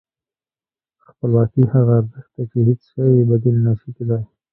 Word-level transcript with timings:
خپلواکي 1.05 1.63
هغه 1.73 1.93
ارزښت 1.99 2.31
دی 2.35 2.43
چې 2.51 2.59
هېڅ 2.67 2.81
شی 2.91 3.07
یې 3.17 3.23
بدیل 3.29 3.57
نه 3.65 3.73
شي 3.79 3.89
کېدای. 3.97 4.23